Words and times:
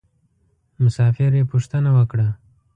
مسافر 0.83 1.31
یې 1.37 1.43
پوښتنه 1.51 1.89
یې 1.93 1.95
وکړه. 1.97 2.27